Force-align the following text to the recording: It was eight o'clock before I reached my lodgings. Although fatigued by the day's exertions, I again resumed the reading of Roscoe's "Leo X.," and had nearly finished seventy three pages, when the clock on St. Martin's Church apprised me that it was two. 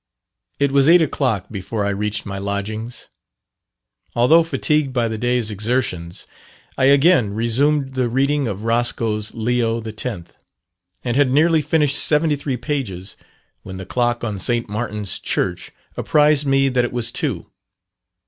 It 0.57 0.71
was 0.71 0.89
eight 0.89 1.03
o'clock 1.03 1.51
before 1.51 1.85
I 1.85 1.89
reached 1.91 2.25
my 2.25 2.39
lodgings. 2.39 3.09
Although 4.15 4.41
fatigued 4.41 4.93
by 4.93 5.07
the 5.07 5.19
day's 5.19 5.51
exertions, 5.51 6.25
I 6.75 6.85
again 6.85 7.35
resumed 7.35 7.93
the 7.93 8.09
reading 8.09 8.47
of 8.47 8.63
Roscoe's 8.63 9.35
"Leo 9.35 9.79
X.," 9.79 10.05
and 11.03 11.15
had 11.15 11.29
nearly 11.29 11.61
finished 11.61 11.99
seventy 11.99 12.35
three 12.35 12.57
pages, 12.57 13.15
when 13.61 13.77
the 13.77 13.85
clock 13.85 14.23
on 14.23 14.39
St. 14.39 14.67
Martin's 14.67 15.19
Church 15.19 15.69
apprised 15.95 16.47
me 16.47 16.67
that 16.69 16.83
it 16.83 16.91
was 16.93 17.11
two. 17.11 17.45